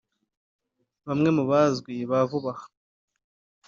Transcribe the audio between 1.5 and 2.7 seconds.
bazwi ba vuba aha